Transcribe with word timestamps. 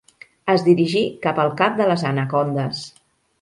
Es 0.53 0.63
dirigí 0.67 1.03
cap 1.25 1.41
al 1.43 1.53
cap 1.61 1.77
de 1.83 1.87
les 1.93 2.07
anacondes. 2.13 2.81